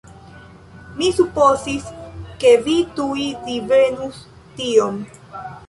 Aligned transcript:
Mi 1.01 1.09
supozis, 1.17 1.91
ke 2.45 2.55
vi 2.69 2.79
tuj 2.97 3.29
divenus 3.45 4.21
tion. 4.59 5.01